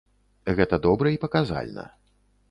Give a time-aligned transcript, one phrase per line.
[0.59, 1.83] Гэта добра і паказальна.